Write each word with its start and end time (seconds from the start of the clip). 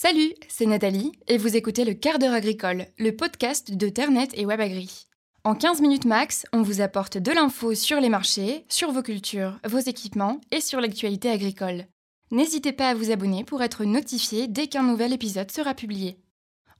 Salut, 0.00 0.32
c'est 0.46 0.66
Nathalie 0.66 1.10
et 1.26 1.38
vous 1.38 1.56
écoutez 1.56 1.84
le 1.84 1.92
quart 1.92 2.20
d'heure 2.20 2.32
agricole, 2.32 2.86
le 2.98 3.16
podcast 3.16 3.72
de 3.74 3.88
Ternet 3.88 4.28
et 4.34 4.46
WebAgri. 4.46 5.08
En 5.42 5.56
15 5.56 5.80
minutes 5.80 6.04
max, 6.04 6.46
on 6.52 6.62
vous 6.62 6.80
apporte 6.80 7.18
de 7.18 7.32
l'info 7.32 7.74
sur 7.74 8.00
les 8.00 8.08
marchés, 8.08 8.64
sur 8.68 8.92
vos 8.92 9.02
cultures, 9.02 9.58
vos 9.66 9.80
équipements 9.80 10.40
et 10.52 10.60
sur 10.60 10.80
l'actualité 10.80 11.28
agricole. 11.28 11.86
N'hésitez 12.30 12.70
pas 12.70 12.90
à 12.90 12.94
vous 12.94 13.10
abonner 13.10 13.42
pour 13.42 13.60
être 13.60 13.84
notifié 13.84 14.46
dès 14.46 14.68
qu'un 14.68 14.84
nouvel 14.84 15.12
épisode 15.12 15.50
sera 15.50 15.74
publié. 15.74 16.16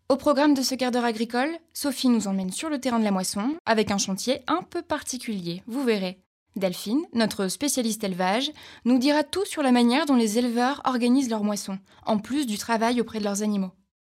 Au 0.09 0.15
programme 0.15 0.55
de 0.55 0.63
ce 0.63 0.77
quart 0.77 0.93
d'heure 0.93 1.05
agricole, 1.05 1.51
Sophie 1.75 2.11
nous 2.11 2.29
emmène 2.29 2.53
sur 2.53 2.71
le 2.71 2.79
terrain 2.79 3.01
de 3.01 3.05
la 3.05 3.11
moisson 3.11 3.57
avec 3.67 3.91
un 3.91 3.99
chantier 3.99 4.43
un 4.47 4.63
peu 4.63 4.81
particulier, 4.81 5.65
vous 5.67 5.83
verrez. 5.83 6.21
Delphine, 6.59 7.07
notre 7.15 7.49
spécialiste 7.49 8.05
élevage, 8.05 8.51
nous 8.85 8.99
dira 8.99 9.23
tout 9.25 9.45
sur 9.45 9.63
la 9.63 9.73
manière 9.73 10.07
dont 10.07 10.17
les 10.17 10.39
éleveurs 10.39 10.83
organisent 10.85 11.31
leur 11.31 11.45
moisson, 11.45 11.79
en 12.05 12.19
plus 12.19 12.47
du 12.47 12.59
travail 12.59 13.01
auprès 13.01 13.19
de 13.19 13.25
leurs 13.25 13.43
animaux. 13.43 13.73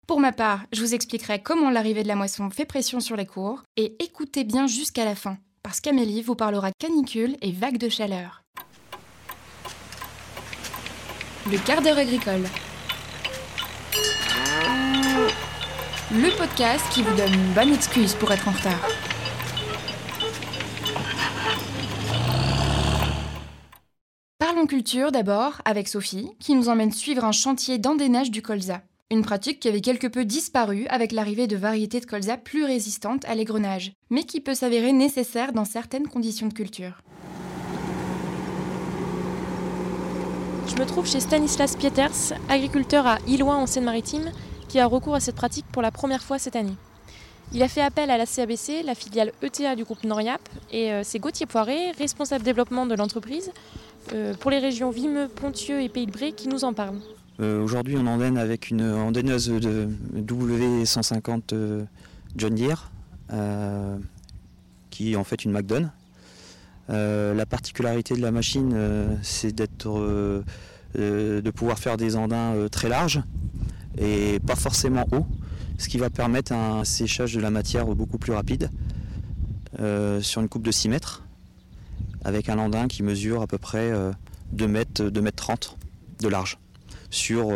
Pour 0.08 0.20
ma 0.20 0.32
part, 0.32 0.62
je 0.73 0.82
vous 0.82 0.94
expliquerai 0.94 1.41
comment 1.41 1.70
l'arrivée 1.70 2.04
de 2.04 2.08
la 2.08 2.16
moisson 2.16 2.50
fait 2.50 2.66
pression 2.66 3.00
sur 3.00 3.16
les 3.16 3.26
cours, 3.26 3.64
et 3.77 3.95
écoutez 4.04 4.44
bien 4.44 4.67
jusqu'à 4.67 5.05
la 5.05 5.16
fin, 5.16 5.38
parce 5.64 5.80
qu'Amélie 5.80 6.22
vous 6.22 6.36
parlera 6.36 6.72
canicule 6.80 7.38
et 7.41 7.52
vagues 7.52 7.77
de 7.77 7.90
chaleur. 7.90 8.44
Le 11.50 11.58
quart 11.58 11.81
d'heure 11.81 11.98
agricole. 11.98 12.44
Le 16.12 16.38
podcast 16.38 16.84
qui 16.92 17.03
vous 17.03 17.16
donne 17.16 17.34
une 17.34 17.53
bonne 17.53 17.73
excuse 17.73 18.16
pour 18.16 18.31
être 18.31 18.48
en 18.48 18.52
retard. 18.52 19.11
Parlons 24.52 24.68
culture 24.68 25.14
d'abord 25.14 25.62
avec 25.64 25.88
Sophie, 25.88 26.30
qui 26.38 26.55
nous 26.55 26.68
emmène 26.68 26.92
suivre 26.92 27.23
un 27.23 27.32
chantier 27.32 27.78
d'endénage 27.78 28.32
du 28.32 28.42
colza. 28.42 28.82
Une 29.09 29.22
pratique 29.22 29.62
qui 29.62 29.70
avait 29.70 29.80
quelque 29.80 30.08
peu 30.08 30.26
disparu 30.26 30.86
avec 30.90 31.14
l'arrivée 31.14 31.48
de 31.48 31.55
variétés 31.55 32.02
de 32.02 32.05
colza 32.05 32.36
plus 32.36 32.66
résistantes 32.66 33.23
à 33.23 33.34
l'égrenage, 33.34 33.94
mais 34.09 34.25
qui 34.25 34.42
peut 34.42 34.53
s'avérer 34.53 34.92
nécessaire 34.92 35.53
dans 35.53 35.64
certaines 35.64 36.09
conditions 36.09 36.48
de 36.48 36.53
culture. 36.53 37.02
Je 40.68 40.75
me 40.75 40.86
trouve 40.86 41.08
chez 41.08 41.22
Stanislas 41.22 41.78
Pieters, 41.78 42.34
agriculteur 42.50 43.08
à 43.08 43.20
Iloin 43.28 43.56
en 43.56 43.68
Seine-Maritime, 43.68 44.34
qui 44.68 44.80
a 44.80 44.86
recours 44.86 45.16
à 45.16 45.22
cette 45.22 45.36
pratique 45.36 45.68
pour 45.72 45.81
la 45.81 45.92
première 45.92 46.23
fois 46.23 46.40
cette 46.40 46.58
année. 46.58 46.75
Il 47.53 47.64
a 47.64 47.68
fait 47.68 47.81
appel 47.81 48.09
à 48.09 48.18
la 48.18 48.25
CABC, 48.25 48.81
la 48.84 48.95
filiale 48.95 49.34
ETA 49.42 49.75
du 49.75 49.84
groupe 49.84 50.06
Noriap, 50.06 50.42
et 50.72 50.92
euh, 50.94 51.02
c'est 51.03 51.20
Gauthier 51.20 51.45
Poiré, 51.45 51.92
responsable 51.97 52.45
développement 52.45 52.86
de 52.86 52.95
l'entreprise, 52.95 53.52
pour 54.40 54.52
les 54.52 54.59
régions 54.59 54.92
Vimeux, 54.92 55.28
Pontieux 55.28 55.81
et 55.81 55.90
Pays 55.90 56.06
de 56.06 56.12
Bray, 56.12 56.34
qui 56.34 56.48
nous 56.48 56.64
en 56.64 56.73
parle. 56.73 56.98
Euh, 57.40 57.64
aujourd'hui, 57.64 57.95
on 57.98 58.06
endaine 58.08 58.38
avec 58.38 58.70
une 58.70 58.84
endaineuse 58.84 59.48
de 59.50 59.90
W150 60.16 61.86
John 62.36 62.56
Deere, 62.56 62.92
qui 64.90 65.14
est 65.14 65.16
en 65.16 65.23
fait 65.23 65.45
une 65.45 65.52
McDonald's. 65.52 65.92
la 66.90 67.45
particularité 67.45 68.16
de 68.16 68.22
la 68.22 68.31
machine, 68.31 69.18
c'est 69.22 69.53
d'être, 69.53 69.90
de 70.96 71.52
pouvoir 71.52 71.80
faire 71.80 71.98
des 71.98 72.16
andins 72.16 72.68
très 72.72 72.90
larges 72.90 73.22
et 73.98 74.40
pas 74.46 74.56
forcément 74.56 75.06
hauts 75.12 75.25
ce 75.81 75.90
qui 75.90 75.98
va 75.98 76.09
permettre 76.09 76.53
un 76.53 76.84
séchage 76.84 77.34
de 77.34 77.42
la 77.42 77.50
matière 77.50 77.88
beaucoup 77.88 78.20
plus 78.20 78.34
rapide 78.34 78.70
euh, 79.80 80.22
sur 80.22 80.42
une 80.42 80.48
coupe 80.48 80.64
de 80.64 80.72
6 80.72 80.90
mètres 80.90 81.23
avec 82.23 82.50
un 82.50 82.55
landin 82.55 82.88
qui 82.88 83.03
mesure 83.03 83.41
à 83.41 83.47
peu 83.47 83.58
près 83.58 83.91
2 84.52 84.66
euh, 84.66 84.67
mètres, 84.67 85.03
2 85.03 85.22
mètres 85.22 85.44
30 85.44 85.77
de 86.22 86.28
large 86.28 86.58
sur 87.09 87.50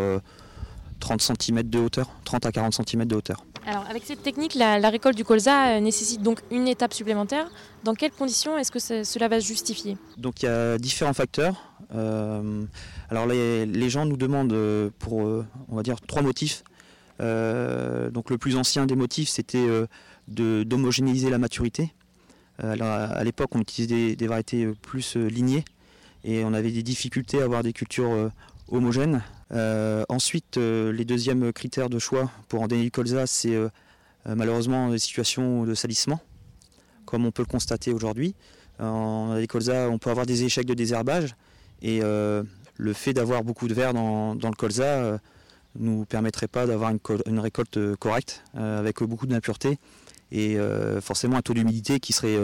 30 0.99 1.21
euh, 1.29 1.35
cm 1.39 1.63
de 1.63 1.79
hauteur, 1.79 2.09
30 2.25 2.45
à 2.45 2.51
40 2.51 2.73
cm 2.73 3.05
de 3.05 3.15
hauteur. 3.15 3.45
Alors 3.67 3.85
avec 3.89 4.03
cette 4.05 4.21
technique, 4.21 4.53
la, 4.53 4.89
récolte 4.89 5.15
du 5.15 5.25
colza 5.25 5.79
nécessite 5.79 6.21
donc 6.21 6.41
une 6.51 6.67
étape 6.67 6.93
supplémentaire. 6.93 7.47
Dans 7.83 7.95
quelles 7.95 8.11
conditions 8.11 8.57
est-ce 8.57 8.71
que 8.71 8.79
cela 8.79 9.27
va 9.27 9.39
se 9.39 9.47
justifier? 9.47 9.97
Donc 10.17 10.43
il 10.43 10.45
y 10.45 10.49
a 10.49 10.77
différents 10.77 11.13
facteurs. 11.13 11.55
alors 11.91 13.25
les, 13.27 13.65
les, 13.65 13.89
gens 13.89 14.05
nous 14.05 14.17
demandent 14.17 14.55
pour 14.99 15.13
on 15.17 15.75
va 15.75 15.81
dire 15.81 15.99
trois 16.01 16.21
motifs 16.21 16.63
euh, 17.21 18.09
donc 18.11 18.29
le 18.29 18.37
plus 18.37 18.57
ancien 18.57 18.85
des 18.85 18.95
motifs, 18.95 19.29
c'était 19.29 19.57
euh, 19.57 19.85
d'homogénéiser 20.27 21.29
la 21.29 21.37
maturité. 21.37 21.93
Euh, 22.63 22.75
à 22.79 23.23
l'époque, 23.23 23.49
on 23.55 23.61
utilisait 23.61 24.15
des, 24.15 24.27
variétés 24.27 24.67
plus 24.81 25.15
lignées 25.15 25.65
et 26.23 26.43
on 26.43 26.53
avait 26.53 26.71
des 26.71 26.83
difficultés 26.83 27.41
à 27.41 27.45
avoir 27.45 27.63
des 27.63 27.73
cultures 27.73 28.31
homogènes. 28.69 29.21
ensuite, 30.09 30.57
les 30.57 31.05
deuxièmes 31.05 31.53
critères 31.53 31.89
de 31.89 31.99
choix 31.99 32.31
pour 32.47 32.61
endémier 32.61 32.89
colza, 32.89 33.27
c'est 33.27 33.55
malheureusement 34.25 34.89
des 34.89 34.97
situations 34.97 35.65
de 35.65 35.75
salissement, 35.75 36.19
comme 37.05 37.25
on 37.25 37.31
peut 37.31 37.43
le 37.43 37.51
constater 37.51 37.93
aujourd'hui. 37.93 38.33
En 38.79 39.39
colza, 39.47 39.87
on 39.89 39.99
peut 39.99 40.09
avoir 40.09 40.25
des 40.25 40.43
échecs 40.43 40.65
de 40.65 40.73
désherbage 40.73 41.35
et 41.83 41.99
le 41.99 42.93
fait 42.93 43.13
d'avoir 43.13 43.43
beaucoup 43.43 43.67
de 43.67 43.75
verre 43.75 43.93
dans 43.93 44.33
le 44.33 44.55
colza 44.55 45.19
nous 45.77 46.05
permettrait 46.05 46.47
pas 46.47 46.65
d'avoir 46.65 46.91
une, 46.91 47.39
récolte 47.39 47.77
euh, 47.77 47.95
correcte 47.95 48.43
euh, 48.55 48.79
avec 48.79 49.01
beaucoup 49.03 49.27
d'impuretés 49.27 49.77
et 50.31 50.57
euh, 50.57 51.01
forcément 51.01 51.37
un 51.37 51.41
taux 51.41 51.53
d'humidité 51.53 51.99
qui 51.99 52.13
serait, 52.13 52.37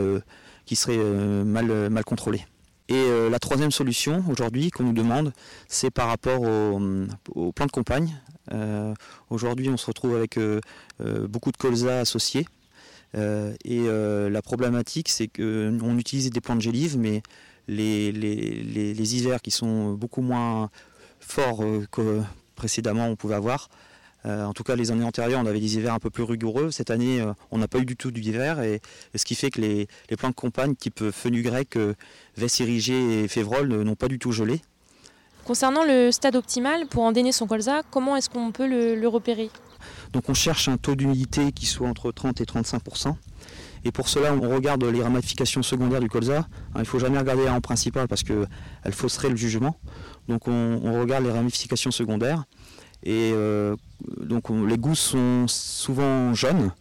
qui 0.66 0.76
serait 0.76 0.98
mal, 0.98 1.90
mal 1.90 2.04
contrôlé. 2.04 2.46
Et 2.88 3.30
la 3.30 3.40
troisième 3.40 3.72
solution 3.72 4.24
aujourd'hui 4.30 4.70
qu'on 4.70 4.84
nous 4.84 4.94
demande, 4.94 5.34
c'est 5.68 5.90
par 5.90 6.08
rapport 6.08 6.42
au, 6.42 7.52
plan 7.54 7.66
de 7.66 8.94
aujourd'hui, 9.30 9.70
on 9.70 9.78
se 9.78 9.86
retrouve 9.88 10.16
avec 10.16 10.38
beaucoup 11.28 11.52
de 11.52 11.58
colza 11.58 12.02
associés. 12.02 12.46
et 13.16 13.88
la 13.88 14.42
problématique, 14.44 15.10
c'est 15.10 15.28
qu'on 15.28 15.98
utilise 15.98 16.30
des 16.30 16.42
plants 16.42 16.56
de 16.56 16.62
gélive, 16.62 16.98
mais 16.98 17.24
les, 17.68 18.12
les, 18.12 18.94
les, 18.94 19.16
hivers 19.16 19.42
qui 19.42 19.52
sont 19.52 19.94
beaucoup 19.94 20.22
moins 20.22 20.70
forts 21.20 21.64
que, 21.92 22.22
précédemment 22.62 23.08
on 23.08 23.16
pouvait 23.16 23.34
avoir. 23.34 23.70
Euh, 24.28 24.46
en 24.46 24.54
tout 24.54 24.62
cas, 24.62 24.76
les 24.76 24.92
années 24.92 25.04
antérieures, 25.04 25.42
on 25.44 25.48
avait 25.48 25.60
des 25.60 25.78
hivers 25.78 25.96
un 25.96 26.00
peu 26.00 26.12
plus 26.12 26.22
rigoureux. 26.22 26.70
Cette 26.70 26.92
année, 26.92 27.20
euh, 27.20 27.34
on 27.50 27.58
n'a 27.58 27.68
pas 27.68 27.80
eu 27.80 27.86
du 27.86 27.96
tout 27.96 28.12
d'hiver, 28.12 28.62
et, 28.62 28.80
et, 29.16 29.18
ce 29.18 29.26
qui 29.26 29.34
fait 29.34 29.50
que 29.50 29.60
les, 29.60 29.88
les 30.12 30.16
plants 30.16 30.30
de 30.30 30.36
campagne 30.36 30.76
type 30.76 31.10
fenu 31.10 31.42
grec, 31.42 31.76
euh, 31.76 31.96
et 32.38 33.28
févrole 33.28 33.82
n'ont 33.82 33.96
pas 33.96 34.08
du 34.08 34.20
tout 34.20 34.32
gelé. 34.32 34.62
Concernant 35.44 35.84
le 35.84 36.12
stade 36.12 36.36
optimal 36.36 36.86
pour 36.86 37.02
endainer 37.02 37.32
son 37.32 37.48
colza, 37.48 37.82
comment 37.90 38.16
est-ce 38.16 38.30
qu'on 38.30 38.52
peut 38.52 38.68
le, 38.68 39.08
repérer? 39.08 39.50
Donc 40.14 40.30
on 40.30 40.36
cherche 40.36 40.68
un 40.68 40.78
taux 40.78 40.94
d'humidité 40.94 41.52
qui 41.52 41.66
soit 41.66 41.88
entre 41.88 42.12
30 42.12 42.42
et 42.42 42.46
35 42.46 42.84
et 43.84 43.92
pour 43.92 44.10
cela, 44.10 44.34
on 44.34 44.50
regarde 44.50 44.84
les 44.84 45.02
ramifications 45.02 45.64
secondaires 45.64 46.02
du 46.02 46.10
colza. 46.10 46.48
il 46.76 46.82
ne 46.82 46.86
faut 46.86 47.00
jamais 47.00 47.18
regarder 47.18 47.50
en 47.50 47.62
principal 47.62 48.08
parce 48.08 48.24
qu'elle 48.24 48.48
fausserait 48.92 49.30
le 49.30 49.36
jugement. 49.36 49.76
Donc 50.28 50.48
on, 50.48 51.00
regarde 51.00 51.24
les 51.24 51.32
ramifications 51.32 51.92
secondaires. 51.92 52.44
Et 53.04 53.32
euh, 53.34 53.76
donc 54.20 54.50
les 54.50 54.78
gousses 54.78 55.00
sont 55.00 55.46
souvent 55.48 56.34
jaunes. 56.34 56.72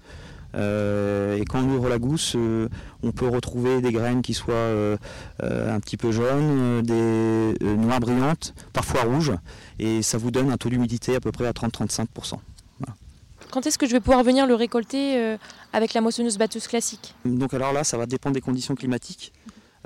Euh, 0.56 1.36
et 1.36 1.44
quand 1.44 1.60
on 1.60 1.70
ouvre 1.70 1.88
la 1.88 1.98
gousse, 1.98 2.34
euh, 2.36 2.68
on 3.04 3.12
peut 3.12 3.28
retrouver 3.28 3.80
des 3.80 3.92
graines 3.92 4.20
qui 4.20 4.34
soient 4.34 4.54
un 5.42 5.80
petit 5.80 5.96
peu 5.96 6.10
jaunes, 6.10 6.82
des 6.82 7.54
noires 7.60 8.00
brillantes, 8.00 8.54
parfois 8.72 9.02
rouges, 9.02 9.32
et 9.78 10.02
ça 10.02 10.18
vous 10.18 10.30
donne 10.30 10.50
un 10.50 10.56
taux 10.56 10.68
d'humidité 10.68 11.14
à 11.14 11.20
peu 11.20 11.32
près 11.32 11.46
à 11.46 11.52
30-35%. 11.52 12.34
Quand 13.50 13.66
est-ce 13.66 13.78
que 13.78 13.86
je 13.86 13.92
vais 13.92 14.00
pouvoir 14.00 14.22
venir 14.22 14.46
le 14.46 14.54
récolter 14.54 15.36
avec 15.72 15.94
la 15.94 16.00
moissonneuse 16.00 16.38
batteuse 16.38 16.68
classique? 16.68 17.14
Donc 17.24 17.54
alors 17.54 17.72
là, 17.72 17.82
ça 17.82 17.96
va 17.96 18.06
dépendre 18.06 18.34
des 18.34 18.40
conditions 18.40 18.74
climatiques. 18.74 19.32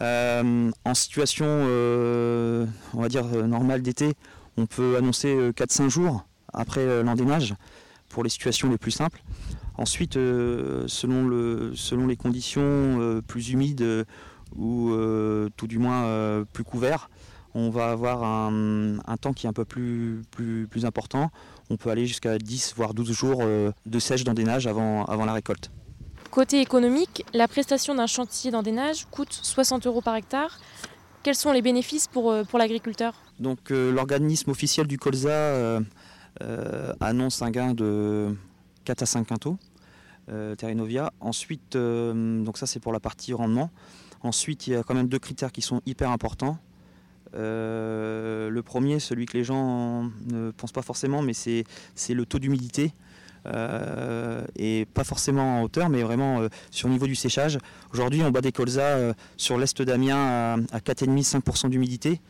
Euh, 0.01 0.71
en 0.85 0.95
situation, 0.95 1.47
euh, 1.49 2.67
on 2.95 3.01
va 3.01 3.09
dire, 3.09 3.27
euh, 3.33 3.47
normale 3.47 3.83
d'été, 3.83 4.15
on 4.57 4.67
peut 4.67 4.97
annoncer 4.97 5.51
4-5 5.55 5.89
jours 5.89 6.27
après 6.53 7.03
l'endémage 7.03 7.55
pour 8.09 8.23
les 8.23 8.31
situations 8.31 8.71
les 8.71 8.79
plus 8.79 8.93
simples. 8.93 9.23
Ensuite, 9.77 10.15
selon, 10.15 11.27
le, 11.27 11.73
selon 11.75 12.07
les 12.07 12.17
conditions 12.17 13.21
plus 13.27 13.51
humides 13.51 14.07
ou 14.55 14.93
tout 15.57 15.67
du 15.67 15.79
moins 15.81 16.45
plus 16.53 16.63
couverts, 16.63 17.11
on 17.55 17.71
va 17.71 17.91
avoir 17.91 18.23
un, 18.23 19.17
temps 19.21 19.33
qui 19.33 19.47
est 19.47 19.49
un 19.49 19.53
peu 19.53 19.65
plus, 19.65 20.23
important. 20.85 21.33
On 21.71 21.77
peut 21.77 21.91
aller 21.91 22.07
jusqu'à 22.07 22.39
10 22.39 22.75
voire 22.77 22.95
12 22.95 23.11
jours 23.11 23.43
de 23.43 23.99
sèche 23.99 24.23
d'endénage 24.23 24.69
avant 24.69 25.25
la 25.25 25.33
récolte. 25.33 25.73
Côté 26.35 26.61
économique, 26.61 27.25
la 27.33 27.47
prestation 27.47 27.95
d'un 27.95 28.09
chantier 28.09 28.51
d'endénage 28.51 29.07
coûte 29.13 29.33
60 29.33 29.87
euros 29.87 30.01
par 30.01 30.17
hectare. 30.17 30.59
Quels 31.23 31.37
sont 31.37 31.53
les 31.53 31.63
bénéfices 31.63 32.09
pour, 32.09 32.33
euh, 32.33 32.43
pour 32.43 32.59
l'agriculteur? 32.59 33.15
Donc 33.39 33.71
euh, 33.71 33.93
l'organisme 33.93 34.51
officiel 34.51 34.89
du 34.89 34.99
colza 34.99 35.31
euh, 35.31 35.81
annonce 36.99 37.41
un 37.41 37.53
gain 37.53 37.73
de 37.73 38.37
4 38.85 39.03
à 39.03 39.07
5 39.07 39.29
quintaux, 39.29 39.59
Terrinovia. 40.59 41.13
Ensuite, 41.21 41.77
donc 41.77 42.59
ça 42.59 42.67
c'est 42.67 42.81
pour 42.81 42.93
la 42.93 42.99
partie 42.99 43.33
rendement. 43.33 43.71
Ensuite, 44.21 44.67
il 44.67 44.73
y 44.73 44.77
a 44.77 44.83
quand 44.83 44.95
même 44.95 45.07
deux 45.07 45.21
critères 45.21 45.53
qui 45.53 45.63
sont 45.63 45.83
hyper 45.87 46.11
importants. 46.11 46.59
le 47.33 48.61
premier, 48.63 48.99
celui 48.99 49.27
que 49.27 49.39
les 49.39 49.45
gens 49.45 50.11
ne 50.27 50.51
pensent 50.51 50.73
pas 50.73 50.83
forcément, 50.83 51.23
mais 51.23 51.33
c'est 51.33 51.65
le 52.09 52.27
taux 52.27 52.41
d'humidité. 52.41 52.93
Et 53.47 54.87
pas 54.95 55.05
forcément 55.05 55.61
en 55.61 55.63
hauteur, 55.63 55.89
mais 55.89 56.03
vraiment 56.03 56.47
sur 56.71 56.89
le 56.89 56.95
niveau 56.95 57.07
du 57.07 57.15
séchage. 57.15 57.59
Aujourd'hui, 57.93 58.23
on 58.23 58.31
bat 58.31 58.41
des 58.41 58.53
colzas 58.53 59.13
sur 59.37 59.59
l'est 59.59 59.83
d'Amiens 59.83 60.17
à, 60.73 60.77
à 60.77 60.79
4,5-5% 60.79 61.69
d'humidité, 61.69 62.21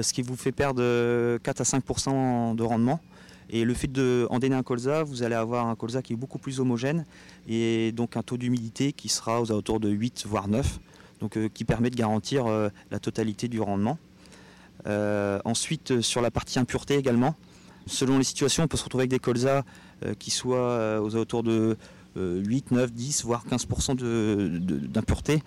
ce 0.00 0.12
qui 0.12 0.22
vous 0.22 0.36
fait 0.36 0.52
perdre 0.52 1.38
4 1.38 1.60
à 1.60 1.64
5% 1.64 2.56
de 2.56 2.62
rendement. 2.62 3.00
Et 3.50 3.64
le 3.64 3.74
fait 3.74 3.88
d'endainer 3.88 4.56
un 4.56 4.62
colza, 4.62 5.02
vous 5.02 5.22
allez 5.22 5.34
avoir 5.34 5.66
un 5.66 5.74
colza 5.74 6.02
qui 6.02 6.14
est 6.14 6.16
beaucoup 6.16 6.38
plus 6.38 6.60
homogène 6.60 7.04
et 7.46 7.92
donc 7.92 8.16
un 8.16 8.22
taux 8.22 8.36
d'humidité 8.36 8.92
qui 8.92 9.08
sera 9.08 9.40
aux 9.40 9.52
alentours 9.52 9.80
de 9.80 9.90
8 9.90 10.24
voire 10.26 10.48
9, 10.48 10.80
donc 11.20 11.36
euh, 11.36 11.48
qui 11.52 11.64
permet 11.64 11.90
de 11.90 11.96
garantir 11.96 12.46
euh, 12.46 12.68
la 12.90 12.98
totalité 12.98 13.48
du 13.48 13.60
rendement. 13.60 13.98
Euh, 14.86 15.38
ensuite, 15.44 16.00
sur 16.00 16.20
la 16.20 16.30
partie 16.30 16.58
impureté 16.58 16.96
également, 16.96 17.34
selon 17.86 18.18
les 18.18 18.24
situations, 18.24 18.64
on 18.64 18.68
peut 18.68 18.76
se 18.76 18.84
retrouver 18.84 19.02
avec 19.02 19.10
des 19.10 19.18
colzas 19.18 19.62
qui 20.18 20.30
soient 20.30 21.00
aux 21.00 21.14
alentours 21.14 21.42
de 21.42 21.76
8, 22.16 22.70
9, 22.70 22.92
10, 22.92 23.24
voire 23.24 23.44
15% 23.46 23.96
d'impureté. 24.88 25.42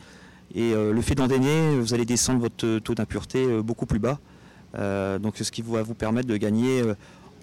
Et 0.56 0.74
le 0.74 1.01
fait 1.01 1.16
d'endainer, 1.16 1.78
vous 1.78 1.94
allez 1.94 2.06
descendre 2.06 2.39
votre 2.39 2.80
taux 2.80 2.95
d'impureté 2.95 3.62
beaucoup 3.62 3.86
plus 3.86 4.00
bas. 4.00 4.19
donc 4.74 5.38
ce 5.38 5.51
qui 5.51 5.62
va 5.62 5.84
vous 5.84 5.95
permettre 5.95 6.28
de 6.28 6.38
gagner 6.38 6.84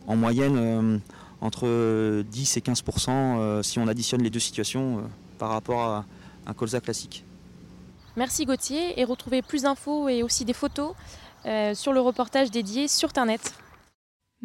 en 0.06 0.16
moyenne 0.16 0.56
euh, 0.56 0.98
entre 1.40 2.22
10 2.22 2.56
et 2.56 2.60
15% 2.60 3.08
euh, 3.10 3.62
si 3.62 3.78
on 3.78 3.88
additionne 3.88 4.22
les 4.22 4.30
deux 4.30 4.40
situations 4.40 4.98
euh, 4.98 5.02
par 5.38 5.50
rapport 5.50 5.82
à 5.82 6.04
un 6.46 6.52
colza 6.52 6.80
classique. 6.80 7.24
Merci 8.16 8.44
Gauthier 8.44 9.00
et 9.00 9.04
retrouvez 9.04 9.42
plus 9.42 9.62
d'infos 9.62 10.08
et 10.08 10.22
aussi 10.22 10.44
des 10.44 10.52
photos 10.52 10.94
sur 11.74 11.92
le 11.92 12.00
reportage 12.00 12.50
dédié 12.50 12.88
sur 12.88 13.10
Internet. 13.10 13.52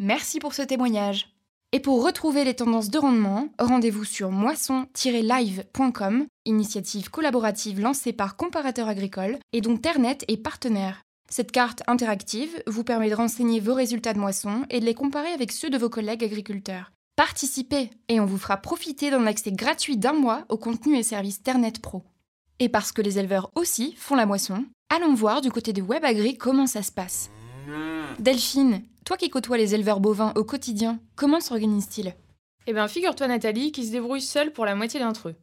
Merci 0.02 0.38
pour 0.38 0.54
ce 0.54 0.62
témoignage. 0.62 1.28
Et 1.72 1.80
pour 1.80 2.02
retrouver 2.02 2.42
les 2.42 2.54
tendances 2.54 2.88
de 2.88 2.96
rendement, 2.96 3.50
rendez-vous 3.58 4.04
sur 4.04 4.30
moisson-live.com, 4.30 6.24
initiative 6.46 7.10
collaborative 7.10 7.80
lancée 7.80 8.14
par 8.14 8.34
Comparateur 8.36 8.88
Agricole 8.88 9.36
et 9.52 9.60
dont 9.60 9.76
Ternet 9.76 10.16
est 10.26 10.38
partenaire. 10.38 11.02
Cette 11.28 11.52
carte 11.52 11.82
interactive 11.86 12.62
vous 12.66 12.82
permet 12.82 13.10
de 13.10 13.14
renseigner 13.14 13.60
vos 13.60 13.74
résultats 13.74 14.14
de 14.14 14.18
moisson 14.18 14.62
et 14.70 14.80
de 14.80 14.86
les 14.86 14.94
comparer 14.94 15.32
avec 15.32 15.52
ceux 15.52 15.68
de 15.68 15.76
vos 15.76 15.90
collègues 15.90 16.24
agriculteurs. 16.24 16.92
Participez 17.14 17.90
et 18.08 18.20
on 18.20 18.26
vous 18.26 18.38
fera 18.38 18.56
profiter 18.56 19.10
d'un 19.10 19.26
accès 19.26 19.52
gratuit 19.52 19.98
d'un 19.98 20.14
mois 20.14 20.46
au 20.48 20.56
contenu 20.56 20.96
et 20.96 21.02
services 21.02 21.42
Ternet 21.42 21.78
Pro. 21.78 22.04
Et 22.58 22.70
parce 22.70 22.92
que 22.92 23.02
les 23.02 23.18
éleveurs 23.18 23.50
aussi 23.54 23.92
font 23.98 24.14
la 24.14 24.24
moisson, 24.24 24.64
allons 24.88 25.12
voir 25.12 25.42
du 25.42 25.50
côté 25.50 25.74
de 25.74 25.82
WebAgri 25.82 26.38
comment 26.38 26.66
ça 26.66 26.82
se 26.82 26.90
passe. 26.90 27.28
Delphine, 28.18 28.82
toi 29.10 29.16
qui 29.16 29.28
côtoies 29.28 29.56
les 29.56 29.74
éleveurs 29.74 29.98
bovins 29.98 30.32
au 30.36 30.44
quotidien, 30.44 31.00
comment 31.16 31.40
s'organisent-ils 31.40 32.14
Eh 32.68 32.72
bien, 32.72 32.86
figure-toi 32.86 33.26
Nathalie 33.26 33.72
qui 33.72 33.84
se 33.84 33.90
débrouille 33.90 34.20
seule 34.20 34.52
pour 34.52 34.64
la 34.64 34.76
moitié 34.76 35.00
d'entre 35.00 35.30
eux. 35.30 35.34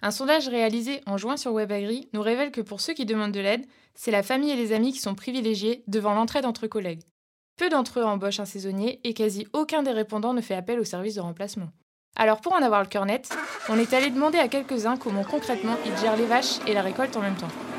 Un 0.00 0.10
sondage 0.10 0.48
réalisé 0.48 1.02
en 1.06 1.18
juin 1.18 1.36
sur 1.36 1.52
WebAgri 1.52 2.08
nous 2.14 2.20
révèle 2.20 2.50
que 2.50 2.60
pour 2.60 2.80
ceux 2.80 2.94
qui 2.94 3.06
demandent 3.06 3.30
de 3.30 3.38
l'aide, 3.38 3.64
c'est 3.94 4.10
la 4.10 4.24
famille 4.24 4.50
et 4.50 4.56
les 4.56 4.72
amis 4.72 4.92
qui 4.92 4.98
sont 4.98 5.14
privilégiés 5.14 5.84
devant 5.86 6.14
l'entraide 6.14 6.46
entre 6.46 6.66
collègues. 6.66 7.04
Peu 7.56 7.68
d'entre 7.68 8.00
eux 8.00 8.04
embauchent 8.04 8.40
un 8.40 8.44
saisonnier 8.44 8.98
et 9.04 9.14
quasi 9.14 9.46
aucun 9.52 9.84
des 9.84 9.92
répondants 9.92 10.34
ne 10.34 10.40
fait 10.40 10.56
appel 10.56 10.80
au 10.80 10.84
service 10.84 11.14
de 11.14 11.20
remplacement. 11.20 11.68
Alors 12.16 12.40
pour 12.40 12.54
en 12.54 12.60
avoir 12.60 12.82
le 12.82 12.88
cœur 12.88 13.06
net, 13.06 13.30
on 13.68 13.78
est 13.78 13.92
allé 13.92 14.10
demander 14.10 14.38
à 14.38 14.48
quelques-uns 14.48 14.96
comment 14.96 15.22
concrètement 15.22 15.76
ils 15.86 15.96
gèrent 15.98 16.16
les 16.16 16.26
vaches 16.26 16.58
et 16.66 16.74
la 16.74 16.82
récolte 16.82 17.16
en 17.16 17.20
même 17.20 17.36
temps. 17.36 17.71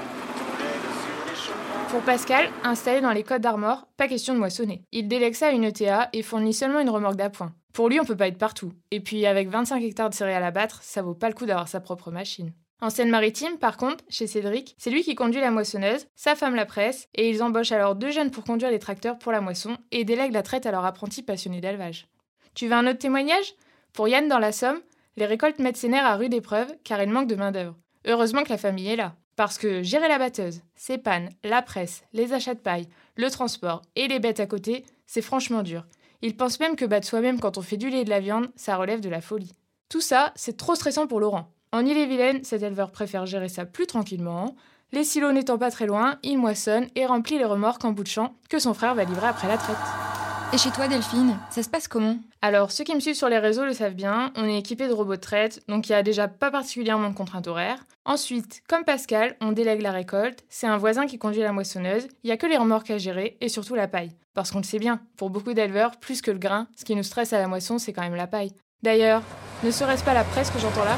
Pour 1.93 2.01
Pascal, 2.01 2.49
installé 2.63 3.01
dans 3.01 3.11
les 3.11 3.21
Côtes 3.21 3.43
d'Armor, 3.43 3.87
pas 3.97 4.07
question 4.07 4.33
de 4.33 4.39
moissonner. 4.39 4.81
Il 4.91 5.07
délègue 5.07 5.35
ça 5.35 5.49
à 5.49 5.51
une 5.51 5.63
ETA 5.63 6.09
et 6.11 6.23
fournit 6.23 6.51
seulement 6.51 6.79
une 6.79 6.89
remorque 6.89 7.17
d'appoint. 7.17 7.53
Pour 7.71 7.87
lui, 7.87 7.99
on 7.99 8.03
peut 8.03 8.17
pas 8.17 8.29
être 8.29 8.39
partout. 8.39 8.73
Et 8.89 8.99
puis, 8.99 9.27
avec 9.27 9.47
25 9.47 9.79
hectares 9.83 10.09
de 10.09 10.15
céréales 10.15 10.43
à 10.43 10.49
battre, 10.49 10.81
ça 10.81 11.03
vaut 11.03 11.13
pas 11.13 11.27
le 11.27 11.35
coup 11.35 11.45
d'avoir 11.45 11.67
sa 11.67 11.81
propre 11.81 12.09
machine. 12.09 12.51
En 12.81 12.89
Seine-Maritime, 12.89 13.59
par 13.59 13.77
contre, 13.77 14.03
chez 14.09 14.25
Cédric, 14.25 14.73
c'est 14.79 14.89
lui 14.89 15.03
qui 15.03 15.13
conduit 15.13 15.39
la 15.39 15.51
moissonneuse, 15.51 16.07
sa 16.15 16.33
femme 16.33 16.55
la 16.55 16.65
presse, 16.65 17.09
et 17.13 17.29
ils 17.29 17.43
embauchent 17.43 17.71
alors 17.71 17.93
deux 17.93 18.09
jeunes 18.09 18.31
pour 18.31 18.43
conduire 18.43 18.71
les 18.71 18.79
tracteurs 18.79 19.19
pour 19.19 19.31
la 19.31 19.41
moisson 19.41 19.77
et 19.91 20.03
délèguent 20.03 20.33
la 20.33 20.41
traite 20.41 20.65
à 20.65 20.71
leur 20.71 20.85
apprenti 20.85 21.21
passionné 21.21 21.61
d'élevage. 21.61 22.07
Tu 22.55 22.65
veux 22.65 22.73
un 22.73 22.87
autre 22.87 22.97
témoignage? 22.97 23.53
Pour 23.93 24.07
Yann 24.07 24.27
dans 24.27 24.39
la 24.39 24.51
Somme, 24.51 24.81
les 25.15 25.27
récoltes 25.27 25.59
mettent 25.59 25.77
ses 25.77 25.89
nerfs 25.89 26.07
à 26.07 26.15
rude 26.15 26.33
épreuve 26.33 26.73
car 26.83 27.03
il 27.03 27.11
manque 27.11 27.27
de 27.27 27.35
main-d'œuvre. 27.35 27.77
Heureusement 28.07 28.41
que 28.41 28.49
la 28.49 28.57
famille 28.57 28.89
est 28.89 28.95
là. 28.95 29.13
Parce 29.35 29.57
que 29.57 29.81
gérer 29.81 30.07
la 30.07 30.19
batteuse, 30.19 30.62
ses 30.75 30.97
pannes, 30.97 31.30
la 31.44 31.62
presse, 31.62 32.03
les 32.13 32.33
achats 32.33 32.53
de 32.53 32.59
paille, 32.59 32.88
le 33.15 33.31
transport 33.31 33.81
et 33.95 34.07
les 34.07 34.19
bêtes 34.19 34.39
à 34.39 34.45
côté, 34.45 34.85
c'est 35.07 35.21
franchement 35.21 35.63
dur. 35.63 35.85
Il 36.21 36.38
pense 36.38 36.59
même 36.59 36.75
que 36.75 36.85
battre 36.85 37.07
soi-même 37.07 37.39
quand 37.39 37.57
on 37.57 37.62
fait 37.62 37.77
du 37.77 37.89
lait 37.89 38.01
et 38.01 38.06
de 38.06 38.09
la 38.09 38.19
viande, 38.19 38.50
ça 38.56 38.77
relève 38.77 39.01
de 39.01 39.09
la 39.09 39.21
folie. 39.21 39.51
Tout 39.89 40.01
ça, 40.01 40.31
c'est 40.35 40.57
trop 40.57 40.75
stressant 40.75 41.07
pour 41.07 41.19
Laurent. 41.19 41.50
En 41.71 41.85
Ille-et-Vilaine, 41.85 42.44
cet 42.44 42.62
éleveur 42.62 42.91
préfère 42.91 43.25
gérer 43.25 43.50
ça 43.50 43.65
plus 43.65 43.88
tranquillement. 43.88 44.56
Les 44.91 45.03
silos 45.03 45.31
n'étant 45.31 45.57
pas 45.57 45.71
très 45.71 45.88
loin, 45.88 46.19
il 46.21 46.38
moissonne 46.38 46.88
et 46.95 47.06
remplit 47.06 47.39
les 47.39 47.45
remorques 47.45 47.83
en 47.83 47.91
bout 47.91 48.03
de 48.03 48.09
champ 48.09 48.36
que 48.50 48.59
son 48.59 48.74
frère 48.74 48.94
va 48.94 49.03
livrer 49.03 49.27
après 49.27 49.47
la 49.47 49.57
traite. 49.57 50.22
Et 50.53 50.57
chez 50.59 50.69
toi, 50.69 50.88
Delphine, 50.88 51.39
ça 51.50 51.63
se 51.63 51.69
passe 51.69 51.88
comment? 51.88 52.19
Alors, 52.44 52.71
ceux 52.71 52.83
qui 52.83 52.94
me 52.94 53.00
suivent 53.00 53.15
sur 53.15 53.27
les 53.27 53.39
réseaux 53.39 53.65
le 53.65 53.73
savent 53.73 53.95
bien, 53.95 54.31
on 54.35 54.45
est 54.45 54.59
équipé 54.59 54.88
de 54.88 54.94
robots 54.94 55.15
de 55.15 55.19
traite, 55.19 55.63
donc 55.67 55.89
il 55.89 55.94
n'y 55.94 55.95
a 55.95 56.03
déjà 56.03 56.27
pas 56.27 56.51
particulièrement 56.51 57.09
de 57.09 57.15
contraintes 57.15 57.47
horaires. 57.47 57.83
Ensuite, 58.05 58.61
comme 58.69 58.83
Pascal, 58.83 59.35
on 59.41 59.51
délègue 59.51 59.81
la 59.81 59.91
récolte, 59.91 60.45
c'est 60.50 60.67
un 60.67 60.77
voisin 60.77 61.07
qui 61.07 61.17
conduit 61.17 61.41
la 61.41 61.53
moissonneuse, 61.53 62.07
il 62.23 62.27
n'y 62.27 62.31
a 62.31 62.38
que 62.38 62.45
les 62.45 62.57
remorques 62.57 62.91
à 62.91 63.00
gérer 63.00 63.35
et 63.41 63.50
surtout 63.50 63.73
la 63.73 63.88
paille. 63.88 64.11
Parce 64.35 64.51
qu'on 64.51 64.59
le 64.59 64.63
sait 64.63 64.77
bien, 64.77 65.00
pour 65.17 65.31
beaucoup 65.31 65.53
d'éleveurs, 65.53 65.97
plus 65.97 66.21
que 66.21 66.29
le 66.29 66.38
grain, 66.38 66.67
ce 66.77 66.85
qui 66.85 66.95
nous 66.95 67.01
stresse 67.01 67.33
à 67.33 67.39
la 67.39 67.47
moisson, 67.47 67.79
c'est 67.79 67.91
quand 67.91 68.03
même 68.03 68.13
la 68.13 68.27
paille. 68.27 68.51
D'ailleurs, 68.83 69.23
ne 69.63 69.71
serait-ce 69.71 70.03
pas 70.03 70.13
la 70.13 70.23
presse 70.23 70.51
que 70.51 70.59
j'entends 70.59 70.85
là? 70.85 70.97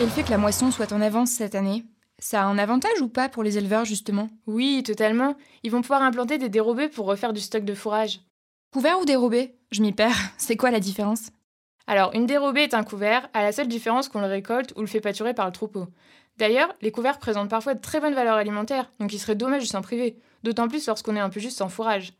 Et 0.00 0.04
le 0.04 0.10
fait 0.10 0.22
que 0.22 0.30
la 0.30 0.38
moisson 0.38 0.70
soit 0.70 0.92
en 0.92 1.00
avance 1.00 1.30
cette 1.30 1.56
année, 1.56 1.84
ça 2.22 2.42
a 2.42 2.46
un 2.46 2.58
avantage 2.58 3.00
ou 3.00 3.08
pas 3.08 3.28
pour 3.28 3.42
les 3.42 3.58
éleveurs 3.58 3.84
justement? 3.84 4.30
Oui, 4.46 4.82
totalement. 4.84 5.36
Ils 5.62 5.70
vont 5.70 5.80
pouvoir 5.80 6.02
implanter 6.02 6.38
des 6.38 6.48
dérobés 6.48 6.88
pour 6.88 7.06
refaire 7.06 7.32
du 7.32 7.40
stock 7.40 7.64
de 7.64 7.74
fourrage. 7.74 8.20
Couvert 8.72 8.98
ou 9.00 9.04
dérobé? 9.04 9.56
Je 9.70 9.82
m'y 9.82 9.92
perds. 9.92 10.16
C'est 10.38 10.56
quoi 10.56 10.70
la 10.70 10.80
différence? 10.80 11.30
Alors, 11.86 12.14
une 12.14 12.26
dérobée 12.26 12.62
est 12.62 12.74
un 12.74 12.84
couvert, 12.84 13.28
à 13.34 13.42
la 13.42 13.50
seule 13.50 13.66
différence 13.66 14.08
qu'on 14.08 14.20
le 14.20 14.26
récolte 14.26 14.72
ou 14.76 14.80
le 14.82 14.86
fait 14.86 15.00
pâturer 15.00 15.34
par 15.34 15.46
le 15.46 15.52
troupeau. 15.52 15.88
D'ailleurs, 16.38 16.74
les 16.80 16.92
couverts 16.92 17.18
présentent 17.18 17.50
parfois 17.50 17.74
de 17.74 17.80
très 17.80 18.00
bonnes 18.00 18.14
valeurs 18.14 18.36
alimentaires, 18.36 18.90
donc 19.00 19.12
il 19.12 19.18
serait 19.18 19.34
dommage 19.34 19.62
de 19.62 19.68
s'en 19.68 19.82
priver, 19.82 20.16
d'autant 20.44 20.68
plus 20.68 20.86
lorsqu'on 20.86 21.16
est 21.16 21.20
un 21.20 21.28
peu 21.28 21.40
juste 21.40 21.58
sans 21.58 21.68
fourrage. 21.68 22.14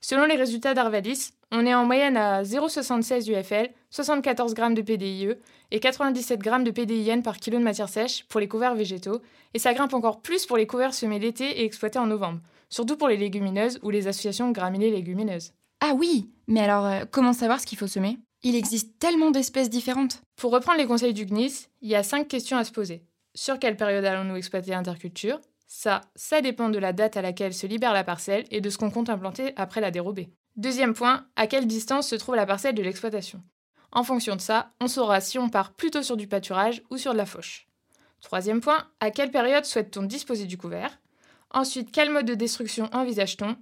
Selon 0.00 0.24
les 0.24 0.36
résultats 0.36 0.72
d'Arvadis, 0.72 1.32
on 1.52 1.66
est 1.66 1.74
en 1.74 1.84
moyenne 1.84 2.16
à 2.16 2.42
0,76 2.42 3.30
UFL, 3.30 3.70
74 3.90 4.54
g 4.56 4.74
de 4.74 4.82
PDIE 4.82 5.34
et 5.70 5.80
97 5.80 6.42
g 6.42 6.50
de 6.64 6.70
PDIN 6.70 7.20
par 7.20 7.36
kilo 7.36 7.58
de 7.58 7.62
matière 7.62 7.88
sèche 7.88 8.24
pour 8.24 8.40
les 8.40 8.48
couverts 8.48 8.74
végétaux, 8.74 9.20
et 9.52 9.58
ça 9.58 9.74
grimpe 9.74 9.92
encore 9.92 10.22
plus 10.22 10.46
pour 10.46 10.56
les 10.56 10.66
couverts 10.66 10.94
semés 10.94 11.18
l'été 11.18 11.60
et 11.60 11.64
exploités 11.64 11.98
en 11.98 12.06
novembre, 12.06 12.40
surtout 12.70 12.96
pour 12.96 13.08
les 13.08 13.18
légumineuses 13.18 13.78
ou 13.82 13.90
les 13.90 14.06
associations 14.06 14.52
graminées 14.52 14.90
légumineuses. 14.90 15.52
Ah 15.80 15.92
oui 15.94 16.30
Mais 16.46 16.60
alors, 16.60 16.86
euh, 16.86 17.04
comment 17.10 17.32
savoir 17.32 17.60
ce 17.60 17.66
qu'il 17.66 17.78
faut 17.78 17.86
semer? 17.86 18.18
Il 18.42 18.56
existe 18.56 18.98
tellement 18.98 19.30
d'espèces 19.30 19.68
différentes. 19.68 20.22
Pour 20.36 20.52
reprendre 20.52 20.78
les 20.78 20.86
conseils 20.86 21.12
du 21.12 21.26
GNIS, 21.26 21.68
il 21.82 21.90
y 21.90 21.94
a 21.94 22.02
5 22.02 22.26
questions 22.26 22.56
à 22.56 22.64
se 22.64 22.72
poser. 22.72 23.02
Sur 23.34 23.58
quelle 23.58 23.76
période 23.76 24.04
allons-nous 24.04 24.36
exploiter 24.36 24.70
l'interculture? 24.70 25.40
Ça, 25.72 26.00
ça 26.16 26.40
dépend 26.40 26.68
de 26.68 26.80
la 26.80 26.92
date 26.92 27.16
à 27.16 27.22
laquelle 27.22 27.54
se 27.54 27.64
libère 27.64 27.92
la 27.92 28.02
parcelle 28.02 28.44
et 28.50 28.60
de 28.60 28.68
ce 28.70 28.76
qu'on 28.76 28.90
compte 28.90 29.08
implanter 29.08 29.52
après 29.54 29.80
la 29.80 29.92
dérobée. 29.92 30.28
Deuxième 30.56 30.94
point, 30.94 31.28
à 31.36 31.46
quelle 31.46 31.68
distance 31.68 32.08
se 32.08 32.16
trouve 32.16 32.34
la 32.34 32.44
parcelle 32.44 32.74
de 32.74 32.82
l'exploitation 32.82 33.40
En 33.92 34.02
fonction 34.02 34.34
de 34.34 34.40
ça, 34.40 34.72
on 34.80 34.88
saura 34.88 35.20
si 35.20 35.38
on 35.38 35.48
part 35.48 35.72
plutôt 35.74 36.02
sur 36.02 36.16
du 36.16 36.26
pâturage 36.26 36.82
ou 36.90 36.98
sur 36.98 37.12
de 37.12 37.18
la 37.18 37.24
fauche. 37.24 37.68
Troisième 38.20 38.60
point, 38.60 38.84
à 38.98 39.12
quelle 39.12 39.30
période 39.30 39.64
souhaite-t-on 39.64 40.02
disposer 40.02 40.46
du 40.46 40.58
couvert? 40.58 40.98
Ensuite, 41.52 41.92
quel 41.92 42.10
mode 42.10 42.26
de 42.26 42.34
destruction 42.34 42.90
envisage-t-on? 42.92 43.56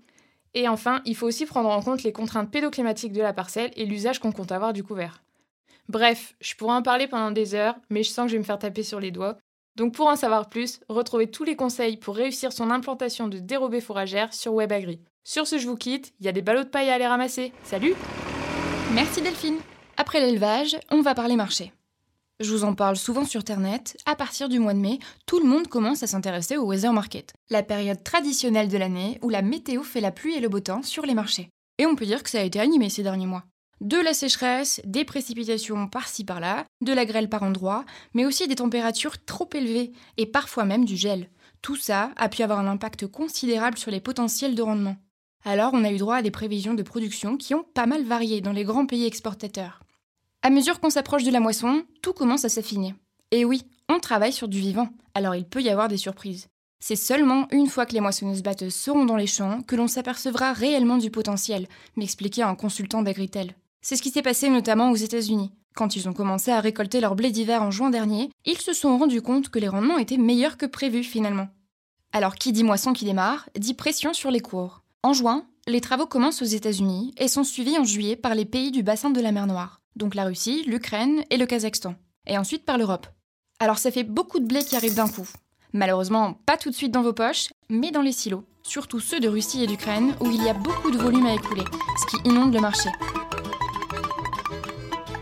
Et 0.54 0.66
enfin, 0.66 1.02
il 1.04 1.14
faut 1.14 1.26
aussi 1.26 1.44
prendre 1.44 1.68
en 1.68 1.82
compte 1.82 2.04
les 2.04 2.12
contraintes 2.12 2.50
pédoclimatiques 2.50 3.12
de 3.12 3.20
la 3.20 3.34
parcelle 3.34 3.70
et 3.76 3.84
l'usage 3.84 4.18
qu'on 4.18 4.32
compte 4.32 4.50
avoir 4.50 4.72
du 4.72 4.82
couvert. 4.82 5.22
Bref, 5.90 6.36
je 6.40 6.54
pourrais 6.54 6.74
en 6.74 6.82
parler 6.82 7.06
pendant 7.06 7.32
des 7.32 7.54
heures, 7.54 7.76
mais 7.90 8.02
je 8.02 8.08
sens 8.08 8.24
que 8.24 8.28
je 8.30 8.36
vais 8.36 8.40
me 8.40 8.44
faire 8.44 8.58
taper 8.58 8.82
sur 8.82 8.98
les 8.98 9.10
doigts. 9.10 9.36
Donc 9.78 9.94
pour 9.94 10.08
en 10.08 10.16
savoir 10.16 10.48
plus, 10.48 10.80
retrouvez 10.88 11.30
tous 11.30 11.44
les 11.44 11.54
conseils 11.54 11.96
pour 11.96 12.16
réussir 12.16 12.52
son 12.52 12.70
implantation 12.70 13.28
de 13.28 13.38
dérobée 13.38 13.80
fourragère 13.80 14.34
sur 14.34 14.52
WebAgri. 14.52 15.00
Sur 15.22 15.46
ce, 15.46 15.56
je 15.56 15.68
vous 15.68 15.76
quitte. 15.76 16.12
Il 16.18 16.26
y 16.26 16.28
a 16.28 16.32
des 16.32 16.42
ballots 16.42 16.64
de 16.64 16.68
paille 16.68 16.90
à 16.90 16.94
aller 16.94 17.06
ramasser. 17.06 17.52
Salut 17.62 17.94
Merci 18.92 19.22
Delphine. 19.22 19.58
Après 19.96 20.20
l'élevage, 20.20 20.76
on 20.90 21.00
va 21.00 21.14
parler 21.14 21.36
marché. 21.36 21.72
Je 22.40 22.50
vous 22.50 22.64
en 22.64 22.74
parle 22.74 22.96
souvent 22.96 23.24
sur 23.24 23.40
Internet. 23.40 23.96
À 24.04 24.16
partir 24.16 24.48
du 24.48 24.58
mois 24.58 24.74
de 24.74 24.80
mai, 24.80 24.98
tout 25.26 25.38
le 25.38 25.48
monde 25.48 25.68
commence 25.68 26.02
à 26.02 26.08
s'intéresser 26.08 26.56
au 26.56 26.66
weather 26.66 26.92
market, 26.92 27.34
la 27.48 27.62
période 27.62 28.02
traditionnelle 28.02 28.68
de 28.68 28.78
l'année 28.78 29.20
où 29.22 29.28
la 29.28 29.42
météo 29.42 29.84
fait 29.84 30.00
la 30.00 30.10
pluie 30.10 30.34
et 30.34 30.40
le 30.40 30.48
beau 30.48 30.60
temps 30.60 30.82
sur 30.82 31.06
les 31.06 31.14
marchés. 31.14 31.50
Et 31.78 31.86
on 31.86 31.94
peut 31.94 32.06
dire 32.06 32.24
que 32.24 32.30
ça 32.30 32.40
a 32.40 32.44
été 32.44 32.58
animé 32.58 32.90
ces 32.90 33.04
derniers 33.04 33.26
mois. 33.26 33.44
De 33.80 33.96
la 33.96 34.12
sécheresse, 34.12 34.80
des 34.84 35.04
précipitations 35.04 35.86
par-ci 35.86 36.24
par-là, 36.24 36.64
de 36.80 36.92
la 36.92 37.04
grêle 37.04 37.28
par 37.28 37.44
endroits, 37.44 37.84
mais 38.12 38.26
aussi 38.26 38.48
des 38.48 38.56
températures 38.56 39.24
trop 39.24 39.48
élevées 39.54 39.92
et 40.16 40.26
parfois 40.26 40.64
même 40.64 40.84
du 40.84 40.96
gel. 40.96 41.28
Tout 41.62 41.76
ça 41.76 42.10
a 42.16 42.28
pu 42.28 42.42
avoir 42.42 42.58
un 42.58 42.66
impact 42.66 43.06
considérable 43.06 43.78
sur 43.78 43.92
les 43.92 44.00
potentiels 44.00 44.56
de 44.56 44.62
rendement. 44.62 44.96
Alors 45.44 45.70
on 45.74 45.84
a 45.84 45.92
eu 45.92 45.96
droit 45.96 46.16
à 46.16 46.22
des 46.22 46.32
prévisions 46.32 46.74
de 46.74 46.82
production 46.82 47.36
qui 47.36 47.54
ont 47.54 47.62
pas 47.62 47.86
mal 47.86 48.02
varié 48.02 48.40
dans 48.40 48.52
les 48.52 48.64
grands 48.64 48.86
pays 48.86 49.06
exportateurs. 49.06 49.80
À 50.42 50.50
mesure 50.50 50.80
qu'on 50.80 50.90
s'approche 50.90 51.24
de 51.24 51.30
la 51.30 51.40
moisson, 51.40 51.84
tout 52.02 52.12
commence 52.12 52.44
à 52.44 52.48
s'affiner. 52.48 52.94
Et 53.30 53.44
oui, 53.44 53.62
on 53.88 54.00
travaille 54.00 54.32
sur 54.32 54.48
du 54.48 54.58
vivant, 54.58 54.88
alors 55.14 55.36
il 55.36 55.44
peut 55.44 55.62
y 55.62 55.70
avoir 55.70 55.88
des 55.88 55.96
surprises. 55.96 56.48
C'est 56.80 56.96
seulement 56.96 57.46
une 57.50 57.66
fois 57.66 57.86
que 57.86 57.94
les 57.94 58.00
moissonneuses 58.00 58.42
batteuses 58.42 58.74
seront 58.74 59.04
dans 59.04 59.16
les 59.16 59.26
champs 59.26 59.62
que 59.62 59.76
l'on 59.76 59.88
s'apercevra 59.88 60.52
réellement 60.52 60.96
du 60.96 61.10
potentiel, 61.10 61.68
m'expliquait 61.96 62.42
un 62.42 62.54
consultant 62.54 63.02
d'Agritel. 63.02 63.54
C'est 63.80 63.96
ce 63.96 64.02
qui 64.02 64.10
s'est 64.10 64.22
passé 64.22 64.48
notamment 64.48 64.90
aux 64.90 64.96
États-Unis. 64.96 65.52
Quand 65.74 65.94
ils 65.94 66.08
ont 66.08 66.12
commencé 66.12 66.50
à 66.50 66.60
récolter 66.60 67.00
leur 67.00 67.14
blé 67.14 67.30
d'hiver 67.30 67.62
en 67.62 67.70
juin 67.70 67.90
dernier, 67.90 68.30
ils 68.44 68.58
se 68.58 68.72
sont 68.72 68.98
rendus 68.98 69.22
compte 69.22 69.48
que 69.48 69.58
les 69.58 69.68
rendements 69.68 69.98
étaient 69.98 70.16
meilleurs 70.16 70.56
que 70.56 70.66
prévu 70.66 71.04
finalement. 71.04 71.48
Alors 72.12 72.34
qui 72.34 72.52
dit 72.52 72.64
moisson 72.64 72.92
qui 72.92 73.04
démarre, 73.04 73.48
dit 73.56 73.74
pression 73.74 74.12
sur 74.12 74.30
les 74.30 74.40
cours. 74.40 74.82
En 75.02 75.12
juin, 75.12 75.46
les 75.68 75.80
travaux 75.80 76.06
commencent 76.06 76.42
aux 76.42 76.46
États-Unis 76.46 77.14
et 77.18 77.28
sont 77.28 77.44
suivis 77.44 77.78
en 77.78 77.84
juillet 77.84 78.16
par 78.16 78.34
les 78.34 78.44
pays 78.44 78.70
du 78.70 78.82
bassin 78.82 79.10
de 79.10 79.20
la 79.20 79.30
mer 79.30 79.46
Noire, 79.46 79.80
donc 79.94 80.14
la 80.14 80.24
Russie, 80.24 80.64
l'Ukraine 80.66 81.22
et 81.30 81.36
le 81.36 81.46
Kazakhstan, 81.46 81.94
et 82.26 82.38
ensuite 82.38 82.64
par 82.64 82.78
l'Europe. 82.78 83.06
Alors 83.60 83.78
ça 83.78 83.90
fait 83.90 84.04
beaucoup 84.04 84.40
de 84.40 84.46
blé 84.46 84.64
qui 84.64 84.76
arrive 84.76 84.94
d'un 84.94 85.08
coup. 85.08 85.28
Malheureusement, 85.72 86.40
pas 86.46 86.56
tout 86.56 86.70
de 86.70 86.74
suite 86.74 86.92
dans 86.92 87.02
vos 87.02 87.12
poches, 87.12 87.48
mais 87.68 87.90
dans 87.90 88.02
les 88.02 88.12
silos, 88.12 88.44
surtout 88.62 89.00
ceux 89.00 89.20
de 89.20 89.28
Russie 89.28 89.62
et 89.62 89.66
d'Ukraine, 89.66 90.14
où 90.20 90.30
il 90.30 90.42
y 90.42 90.48
a 90.48 90.54
beaucoup 90.54 90.90
de 90.90 90.98
volume 90.98 91.26
à 91.26 91.34
écouler, 91.34 91.64
ce 91.98 92.16
qui 92.16 92.28
inonde 92.28 92.54
le 92.54 92.60
marché. 92.60 92.88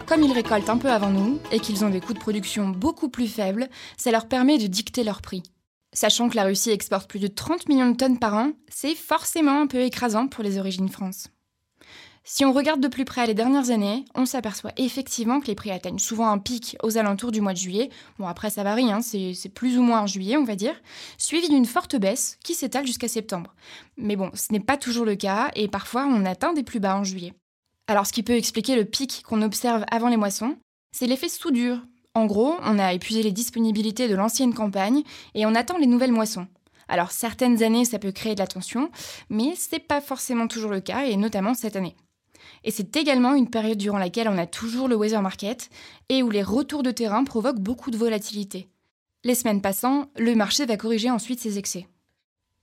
Comme 0.06 0.22
ils 0.22 0.32
récoltent 0.32 0.68
un 0.68 0.78
peu 0.78 0.90
avant 0.90 1.10
nous 1.10 1.40
et 1.50 1.58
qu'ils 1.58 1.84
ont 1.84 1.90
des 1.90 2.00
coûts 2.00 2.14
de 2.14 2.20
production 2.20 2.68
beaucoup 2.68 3.08
plus 3.08 3.26
faibles, 3.26 3.68
ça 3.96 4.12
leur 4.12 4.28
permet 4.28 4.56
de 4.56 4.68
dicter 4.68 5.02
leur 5.02 5.20
prix. 5.20 5.42
Sachant 5.92 6.28
que 6.28 6.36
la 6.36 6.44
Russie 6.44 6.70
exporte 6.70 7.10
plus 7.10 7.18
de 7.18 7.26
30 7.26 7.68
millions 7.68 7.90
de 7.90 7.96
tonnes 7.96 8.20
par 8.20 8.34
an, 8.34 8.52
c'est 8.68 8.94
forcément 8.94 9.60
un 9.60 9.66
peu 9.66 9.80
écrasant 9.80 10.28
pour 10.28 10.44
les 10.44 10.58
origines 10.58 10.88
France. 10.88 11.28
Si 12.22 12.44
on 12.44 12.52
regarde 12.52 12.80
de 12.80 12.88
plus 12.88 13.04
près 13.04 13.26
les 13.26 13.34
dernières 13.34 13.70
années, 13.70 14.04
on 14.14 14.26
s'aperçoit 14.26 14.72
effectivement 14.76 15.40
que 15.40 15.46
les 15.48 15.54
prix 15.56 15.72
atteignent 15.72 15.98
souvent 15.98 16.28
un 16.28 16.38
pic 16.38 16.76
aux 16.84 16.98
alentours 16.98 17.32
du 17.32 17.40
mois 17.40 17.52
de 17.52 17.58
juillet. 17.58 17.90
Bon, 18.18 18.28
après 18.28 18.50
ça 18.50 18.62
varie, 18.62 18.92
hein, 18.92 19.00
c'est 19.00 19.48
plus 19.48 19.76
ou 19.76 19.82
moins 19.82 20.02
en 20.02 20.06
juillet, 20.06 20.36
on 20.36 20.44
va 20.44 20.54
dire, 20.54 20.75
suivi 21.18 21.48
d'une 21.48 21.66
forte 21.66 21.96
baisse 21.96 22.38
qui 22.44 22.54
s'étale 22.54 22.86
jusqu'à 22.86 23.08
septembre. 23.08 23.54
Mais 23.96 24.14
bon, 24.14 24.30
ce 24.34 24.52
n'est 24.52 24.60
pas 24.60 24.76
toujours 24.76 25.04
le 25.04 25.16
cas 25.16 25.50
et 25.56 25.66
parfois 25.66 26.06
on 26.06 26.25
atteint 26.25 26.52
des 26.52 26.64
plus 26.64 26.80
bas 26.80 26.96
en 26.96 27.02
juillet. 27.02 27.32
Alors 27.88 28.07
ce 28.07 28.12
qui 28.12 28.23
peut 28.23 28.37
expliquer 28.37 28.75
le 28.75 28.85
pic 28.85 29.23
qu'on 29.23 29.43
observe 29.43 29.85
avant 29.90 30.09
les 30.09 30.16
moissons, 30.16 30.57
c'est 30.90 31.07
l'effet 31.07 31.28
soudure. 31.28 31.78
En 32.14 32.26
gros, 32.26 32.57
on 32.62 32.78
a 32.78 32.93
épuisé 32.93 33.23
les 33.23 33.31
disponibilités 33.31 34.09
de 34.09 34.16
l'ancienne 34.16 34.55
campagne 34.55 35.02
et 35.35 35.47
on 35.47 35.55
attend 35.55 35.78
les 35.78 35.87
nouvelles 35.87 36.12
moissons. 36.12 36.49
Alors 36.88 37.12
certaines 37.12 37.62
années 37.62 37.85
ça 37.85 37.99
peut 37.99 38.12
créer 38.12 38.35
de 38.35 38.40
la 38.40 38.47
tension, 38.47 38.90
mais 39.28 39.55
c'est 39.57 39.81
pas 39.81 40.00
forcément 40.00 40.49
toujours 40.49 40.71
le 40.71 40.81
cas 40.81 41.05
et 41.05 41.16
notamment 41.16 41.55
cette 41.55 41.76
année. 41.76 41.97
Et 42.64 42.71
c'est 42.73 42.97
également 42.97 43.35
une 43.35 43.50
période 43.50 43.78
durant 43.78 43.99
laquelle 43.99 44.28
on 44.28 44.38
a 44.38 44.47
toujours 44.47 44.88
le 44.88 44.97
weather 44.97 45.23
market 45.23 45.71
et 46.09 46.23
où 46.23 46.31
les 46.31 46.43
retours 46.43 46.83
de 46.83 46.90
terrain 46.90 47.23
provoquent 47.23 47.61
beaucoup 47.61 47.90
de 47.90 47.97
volatilité. 47.97 48.69
Les 49.23 49.35
semaines 49.35 49.62
passant, 49.62 50.11
le 50.16 50.35
marché 50.35 50.66
va 50.66 50.76
corriger 50.76 51.11
ensuite 51.11 51.40
ses 51.40 51.59
excès. 51.59 51.87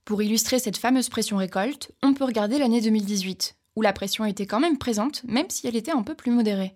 Pour 0.04 0.22
illustrer 0.22 0.58
cette 0.58 0.76
fameuse 0.76 1.08
pression 1.08 1.38
récolte, 1.38 1.92
on 2.02 2.12
peut 2.12 2.24
regarder 2.24 2.58
l'année 2.58 2.80
2018, 2.82 3.56
où 3.76 3.82
la 3.82 3.92
pression 3.92 4.24
était 4.24 4.46
quand 4.46 4.60
même 4.60 4.78
présente, 4.78 5.22
même 5.24 5.50
si 5.50 5.66
elle 5.66 5.76
était 5.76 5.92
un 5.92 6.02
peu 6.02 6.14
plus 6.14 6.30
modérée. 6.30 6.74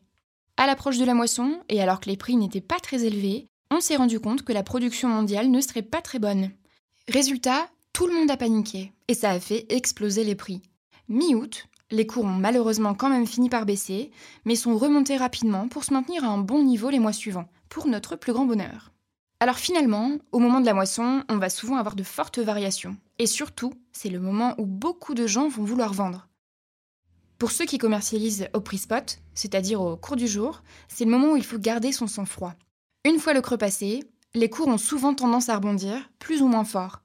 À 0.57 0.67
l'approche 0.67 0.99
de 0.99 1.05
la 1.05 1.14
moisson, 1.14 1.61
et 1.69 1.81
alors 1.81 2.00
que 2.00 2.11
les 2.11 2.17
prix 2.17 2.37
n'étaient 2.37 2.61
pas 2.61 2.81
très 2.81 3.05
élevés, 3.05 3.47
on 3.71 3.81
s'est 3.81 3.97
rendu 3.97 4.19
compte 4.19 4.43
que 4.43 4.52
la 4.52 4.62
production 4.62 5.09
mondiale 5.09 5.50
ne 5.50 5.61
serait 5.61 5.83
pas 5.83 6.00
très 6.00 6.19
bonne. 6.19 6.50
Résultat, 7.09 7.69
tout 7.93 8.07
le 8.07 8.14
monde 8.14 8.31
a 8.31 8.37
paniqué, 8.37 8.93
et 9.09 9.14
ça 9.14 9.31
a 9.31 9.40
fait 9.40 9.67
exploser 9.69 10.25
les 10.25 10.35
prix. 10.35 10.62
Mi-août, 11.09 11.67
les 11.90 12.07
cours 12.07 12.25
ont 12.25 12.28
malheureusement 12.28 12.95
quand 12.95 13.09
même 13.09 13.26
fini 13.26 13.49
par 13.49 13.64
baisser, 13.64 14.11
mais 14.45 14.57
sont 14.57 14.76
remontés 14.76 15.17
rapidement 15.17 15.69
pour 15.69 15.85
se 15.85 15.95
maintenir 15.95 16.25
à 16.25 16.28
un 16.28 16.38
bon 16.38 16.62
niveau 16.62 16.90
les 16.90 16.99
mois 16.99 17.12
suivants, 17.12 17.49
pour 17.69 17.87
notre 17.87 18.17
plus 18.17 18.33
grand 18.33 18.45
bonheur. 18.45 18.93
Alors 19.40 19.57
finalement, 19.57 20.19
au 20.33 20.38
moment 20.38 20.61
de 20.61 20.67
la 20.67 20.75
moisson, 20.75 21.23
on 21.28 21.38
va 21.38 21.49
souvent 21.49 21.76
avoir 21.76 21.95
de 21.95 22.02
fortes 22.02 22.40
variations. 22.40 22.97
Et 23.19 23.26
surtout, 23.26 23.73
c'est 23.93 24.11
le 24.11 24.21
moment 24.21 24.55
où 24.59 24.67
beaucoup 24.67 25.14
de 25.14 25.26
gens 25.26 25.49
vont 25.49 25.64
vouloir 25.64 25.95
vendre. 25.95 26.27
Pour 27.38 27.52
ceux 27.52 27.66
qui 27.66 27.78
commercialisent 27.78 28.49
au 28.52 28.61
prix 28.61 28.78
spot, 28.78 29.21
c'est-à-dire 29.33 29.80
au 29.80 29.97
cours 29.97 30.16
du 30.16 30.26
jour, 30.26 30.62
c'est 30.88 31.04
le 31.04 31.11
moment 31.11 31.33
où 31.33 31.37
il 31.37 31.45
faut 31.45 31.59
garder 31.59 31.92
son 31.92 32.09
sang-froid. 32.09 32.54
Une 33.04 33.21
fois 33.21 33.33
le 33.33 33.40
creux 33.40 33.57
passé, 33.57 34.02
les 34.35 34.50
cours 34.50 34.66
ont 34.66 34.78
souvent 34.78 35.14
tendance 35.14 35.49
à 35.49 35.54
rebondir, 35.54 36.11
plus 36.18 36.42
ou 36.42 36.49
moins 36.49 36.64
fort. 36.64 37.00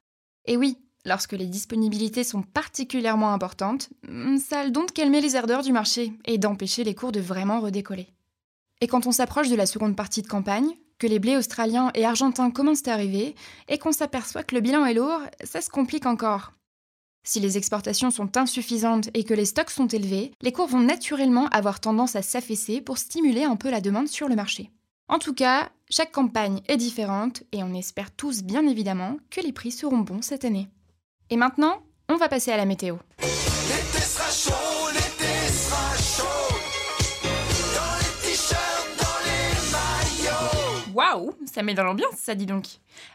Et 0.46 0.58
oui, 0.58 0.80
lorsque 1.06 1.34
les 1.34 1.46
disponibilités 1.46 2.24
sont 2.24 2.42
particulièrement 2.42 3.32
importantes, 3.32 3.90
hmm, 4.08 4.38
ça 4.38 4.62
a 4.62 4.63
le 4.66 4.72
don 4.72 4.86
de 4.86 4.92
calmer 4.92 5.22
les 5.22 5.36
ardeurs 5.36 5.62
du 5.62 5.72
marché 5.72 6.13
et 6.25 6.40
d'empêcher 6.40 6.84
les 6.84 6.96
cours 6.96 7.12
de 7.12 7.20
vraiment 7.20 7.60
redécoller. 7.60 8.08
Et 8.82 8.88
quand 8.88 9.06
on 9.06 9.12
s'approche 9.12 9.50
de 9.50 9.56
la 9.56 9.68
seconde 9.68 9.96
partie 9.96 10.24
de 10.24 10.28
campagne, 10.28 10.74
que 10.98 11.06
les 11.06 11.20
blés 11.20 11.38
australiens 11.38 11.92
et 11.94 12.06
argentins 12.06 12.50
commencent 12.50 12.88
à 12.88 12.94
arriver, 12.94 13.36
et 13.68 13.78
qu'on 13.78 13.92
s'aperçoit 13.92 14.44
que 14.44 14.56
le 14.56 14.62
bilan 14.62 14.84
est 14.86 14.96
lourd, 14.96 15.22
ça 15.44 15.62
se 15.62 15.70
complique 15.70 16.08
encore. 16.08 16.54
Si 17.25 17.39
les 17.39 17.58
exportations 17.58 18.12
sont 18.12 18.36
insuffisantes 18.36 19.10
et 19.13 19.24
que 19.24 19.34
les 19.34 19.46
stocks 19.46 19.70
sont 19.70 19.88
élevés, 19.88 20.34
les 20.42 20.51
cours 20.51 20.68
vont 20.68 20.82
naturellement 20.82 21.48
avoir 21.48 21.80
tendance 21.80 22.18
à 22.18 22.22
s'affaisser 22.22 22.82
pour 22.82 22.98
stimuler 22.98 23.46
un 23.46 23.56
peu 23.56 23.72
la 23.72 23.80
demande 23.80 24.10
sur 24.10 24.27
le 24.27 24.36
marché. 24.36 24.72
En 25.08 25.20
tout 25.20 25.34
cas, 25.34 25.70
chaque 25.89 26.12
campagne 26.12 26.62
est 26.68 26.75
différente 26.75 27.44
et 27.53 27.63
on 27.63 27.74
espère 27.74 28.12
tous 28.12 28.44
bien 28.44 28.68
évidemment 28.68 29.15
que 29.30 29.39
les 29.39 29.53
prix 29.53 29.72
seront 29.72 30.00
bons 30.00 30.22
cette 30.22 30.44
année. 30.44 30.68
Et 31.30 31.38
maintenant, 31.38 31.82
on 32.10 32.18
va 32.18 32.27
passer 32.27 32.51
à 32.51 32.58
la 32.58 32.65
météo. 32.65 32.98
Waouh, 40.94 41.34
ça 41.46 41.63
met 41.63 41.74
dans 41.74 41.86
l'ambiance, 41.86 42.15
ça 42.18 42.36
dit 42.36 42.46
donc. 42.46 42.65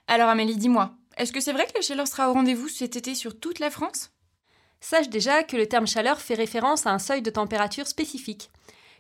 Alors 0.07 0.31
Amélie, 0.31 0.57
dis-moi, 0.57 0.93
est-ce 1.19 1.33
que 1.33 1.41
c'est 1.41 1.53
vrai 1.53 1.67
que 1.67 1.75
la 1.75 1.83
chaleur 1.83 2.07
sera 2.07 2.31
au 2.31 2.33
rendez-vous 2.33 2.69
cet 2.69 2.97
été 2.97 3.15
sur 3.15 3.39
toute 3.39 3.59
la 3.59 3.71
France? 3.71 4.11
Sache 4.81 5.09
déjà 5.09 5.43
que 5.43 5.57
le 5.57 5.67
terme 5.67 5.87
chaleur 5.87 6.21
fait 6.21 6.35
référence 6.35 6.87
à 6.87 6.93
un 6.93 6.99
seuil 6.99 7.23
de 7.23 7.31
température 7.31 7.87
spécifique. 7.87 8.51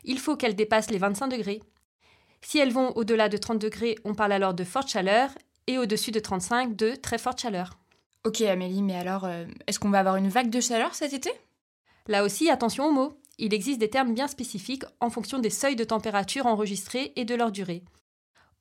Il 0.04 0.18
faut 0.18 0.36
qu'elle 0.36 0.56
dépasse 0.56 0.90
les 0.90 0.98
25 0.98 1.28
degrés. 1.28 1.62
Si 2.40 2.58
elles 2.58 2.72
vont 2.72 2.90
au-delà 2.96 3.28
de 3.28 3.36
30 3.36 3.58
degrés, 3.58 3.96
on 4.04 4.14
parle 4.14 4.32
alors 4.32 4.54
de 4.54 4.64
forte 4.64 4.88
chaleur, 4.88 5.30
et 5.66 5.78
au-dessus 5.78 6.10
de 6.10 6.20
35 6.20 6.74
de 6.74 6.94
très 6.94 7.18
forte 7.18 7.40
chaleur. 7.40 7.78
Ok 8.24 8.40
Amélie, 8.40 8.82
mais 8.82 8.96
alors, 8.96 9.24
euh, 9.24 9.44
est-ce 9.66 9.78
qu'on 9.78 9.90
va 9.90 10.00
avoir 10.00 10.16
une 10.16 10.28
vague 10.28 10.50
de 10.50 10.60
chaleur 10.60 10.94
cet 10.94 11.12
été? 11.12 11.30
Là 12.08 12.24
aussi, 12.24 12.50
attention 12.50 12.86
aux 12.86 12.92
mots. 12.92 13.20
Il 13.36 13.54
existe 13.54 13.78
des 13.78 13.90
termes 13.90 14.14
bien 14.14 14.26
spécifiques 14.26 14.84
en 14.98 15.10
fonction 15.10 15.38
des 15.38 15.50
seuils 15.50 15.76
de 15.76 15.84
température 15.84 16.46
enregistrés 16.46 17.12
et 17.14 17.24
de 17.24 17.34
leur 17.34 17.52
durée. 17.52 17.84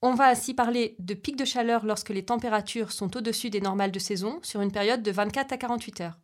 On 0.02 0.14
va 0.14 0.28
ainsi 0.28 0.54
parler 0.54 0.96
de 1.00 1.16
pic 1.16 1.36
de 1.36 1.46
chaleur 1.46 1.86
lorsque 1.86 2.10
les 2.10 2.24
températures 2.24 2.92
sont 2.92 3.18
au-dessus 3.18 3.50
des 3.50 3.62
normales 3.62 3.92
de 3.92 4.00
saison 4.00 4.40
sur 4.44 4.62
une 4.62 4.72
période 4.72 5.02
de 5.02 5.12
24 5.12 5.54
à 5.54 5.58
48 5.58 6.02
heures. 6.02 6.20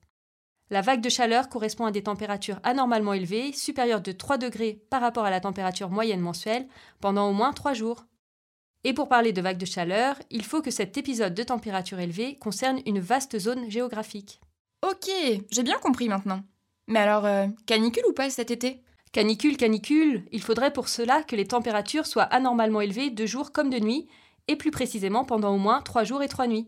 La 0.69 0.81
vague 0.81 1.01
de 1.01 1.09
chaleur 1.09 1.49
correspond 1.49 1.85
à 1.85 1.91
des 1.91 2.03
températures 2.03 2.59
anormalement 2.63 3.13
élevées, 3.13 3.51
supérieures 3.51 4.01
de 4.01 4.11
3 4.11 4.37
degrés 4.37 4.81
par 4.89 5.01
rapport 5.01 5.25
à 5.25 5.31
la 5.31 5.39
température 5.39 5.89
moyenne 5.89 6.21
mensuelle, 6.21 6.67
pendant 6.99 7.29
au 7.29 7.33
moins 7.33 7.51
3 7.51 7.73
jours. 7.73 8.05
Et 8.83 8.93
pour 8.93 9.07
parler 9.07 9.33
de 9.33 9.41
vague 9.41 9.57
de 9.57 9.65
chaleur, 9.65 10.17
il 10.29 10.43
faut 10.43 10.61
que 10.61 10.71
cet 10.71 10.97
épisode 10.97 11.33
de 11.33 11.43
température 11.43 11.99
élevée 11.99 12.35
concerne 12.35 12.79
une 12.85 12.99
vaste 12.99 13.39
zone 13.39 13.69
géographique. 13.69 14.39
Ok, 14.87 15.09
j'ai 15.49 15.63
bien 15.63 15.77
compris 15.79 16.09
maintenant. 16.09 16.43
Mais 16.87 16.99
alors, 16.99 17.25
euh, 17.25 17.47
canicule 17.65 18.03
ou 18.09 18.13
pas 18.13 18.29
cet 18.29 18.51
été? 18.51 18.83
Canicule, 19.13 19.57
canicule, 19.57 20.25
il 20.31 20.41
faudrait 20.41 20.73
pour 20.73 20.89
cela 20.89 21.21
que 21.21 21.35
les 21.35 21.45
températures 21.45 22.07
soient 22.07 22.23
anormalement 22.23 22.81
élevées 22.81 23.11
de 23.11 23.27
jour 23.27 23.51
comme 23.51 23.69
de 23.69 23.77
nuit, 23.77 24.07
et 24.47 24.55
plus 24.55 24.71
précisément 24.71 25.23
pendant 25.23 25.53
au 25.53 25.59
moins 25.59 25.83
3 25.83 26.03
jours 26.03 26.23
et 26.23 26.27
3 26.27 26.47
nuits. 26.47 26.67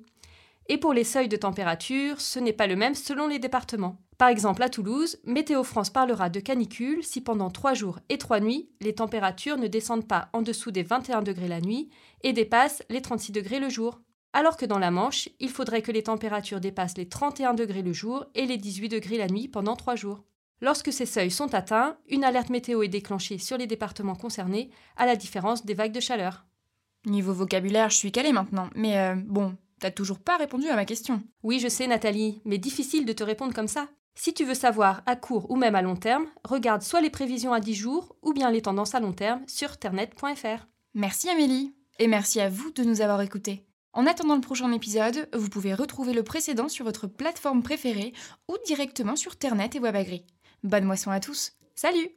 Et 0.70 0.78
pour 0.78 0.94
les 0.94 1.04
seuils 1.04 1.28
de 1.28 1.38
température, 1.38 2.22
ce 2.22 2.38
n'est 2.38 2.54
pas 2.54 2.68
le 2.68 2.76
même 2.76 2.94
selon 2.94 3.28
les 3.28 3.40
départements. 3.40 3.98
Par 4.20 4.30
exemple, 4.30 4.62
à 4.62 4.70
Toulouse, 4.70 5.18
Météo 5.24 5.64
France 5.64 5.90
parlera 5.90 6.30
de 6.30 6.40
canicule 6.40 7.04
si 7.04 7.20
pendant 7.20 7.50
3 7.50 7.74
jours 7.74 7.98
et 8.10 8.20
3 8.20 8.40
nuits, 8.42 8.70
les 8.80 8.94
températures 8.94 9.58
ne 9.58 9.66
descendent 9.66 10.08
pas 10.08 10.30
en 10.32 10.44
dessous 10.44 10.70
des 10.70 10.84
21 10.84 11.24
degrés 11.24 11.48
la 11.48 11.62
nuit 11.62 11.90
et 12.22 12.32
dépassent 12.32 12.84
les 12.92 13.02
36 13.02 13.32
degrés 13.32 13.60
le 13.60 13.70
jour. 13.70 14.02
Alors 14.34 14.56
que 14.56 14.68
dans 14.68 14.80
la 14.80 14.92
Manche, 14.92 15.30
il 15.40 15.50
faudrait 15.50 15.82
que 15.82 15.92
les 15.92 16.04
températures 16.04 16.62
dépassent 16.62 16.98
les 16.98 17.10
31 17.10 17.56
degrés 17.56 17.82
le 17.82 17.94
jour 17.94 18.26
et 18.36 18.46
les 18.46 18.58
18 18.58 18.90
degrés 18.90 19.18
la 19.18 19.30
nuit 19.30 19.48
pendant 19.48 19.76
3 19.76 19.96
jours. 19.96 20.22
Lorsque 20.62 20.94
ces 20.94 21.06
seuils 21.06 21.32
sont 21.32 21.54
atteints, 21.54 21.98
une 22.08 22.24
alerte 22.24 22.50
météo 22.50 22.82
est 22.82 22.88
déclenchée 22.88 23.38
sur 23.38 23.58
les 23.58 23.68
départements 23.68 24.16
concernés, 24.16 24.70
à 24.96 25.06
la 25.06 25.16
différence 25.16 25.66
des 25.66 25.74
vagues 25.74 25.92
de 25.92 26.00
chaleur. 26.00 26.46
Niveau 27.06 27.34
vocabulaire, 27.34 27.90
je 27.90 27.98
suis 27.98 28.12
calée 28.12 28.32
maintenant, 28.32 28.70
mais 28.74 28.98
euh, 28.98 29.16
bon, 29.16 29.58
t'as 29.80 29.92
toujours 29.92 30.20
pas 30.20 30.38
répondu 30.38 30.68
à 30.68 30.76
ma 30.76 30.86
question. 30.86 31.22
Oui, 31.44 31.60
je 31.60 31.68
sais, 31.68 31.88
Nathalie, 31.88 32.42
mais 32.46 32.58
difficile 32.58 33.06
de 33.06 33.14
te 33.14 33.24
répondre 33.24 33.54
comme 33.54 33.68
ça. 33.68 33.88
Si 34.16 34.34
tu 34.34 34.46
veux 34.46 34.56
savoir 34.56 35.04
à 35.06 35.18
court 35.18 35.52
ou 35.52 35.58
même 35.58 35.76
à 35.76 35.82
long 35.82 35.98
terme, 35.98 36.26
regarde 36.46 36.82
soit 36.82 37.02
les 37.02 37.10
prévisions 37.10 37.52
à 37.52 37.60
10 37.60 37.76
jours 37.76 38.16
ou 38.22 38.32
bien 38.32 38.50
les 38.50 38.62
tendances 38.62 38.96
à 38.96 39.02
long 39.02 39.12
terme 39.12 39.44
sur 39.48 39.78
ternet.fr. 39.78 40.68
Merci 40.94 41.30
Amélie, 41.30 41.76
et 42.00 42.08
merci 42.08 42.40
à 42.40 42.50
vous 42.50 42.72
de 42.72 42.84
nous 42.84 43.02
avoir 43.02 43.22
écoutés. 43.22 43.66
En 43.92 44.08
attendant 44.08 44.36
le 44.36 44.42
prochain 44.42 44.72
épisode, 44.72 45.30
vous 45.34 45.50
pouvez 45.50 45.74
retrouver 45.74 46.14
le 46.14 46.24
précédent 46.24 46.70
sur 46.70 46.86
votre 46.86 47.08
plateforme 47.08 47.62
préférée 47.62 48.14
ou 48.50 48.56
directement 48.66 49.16
sur 49.16 49.36
Ternet 49.38 49.70
et 49.74 49.80
WebAgri. 49.80 50.26
Bonne 50.64 50.86
moisson 50.86 51.12
à 51.12 51.20
tous. 51.20 51.54
Salut 51.76 52.10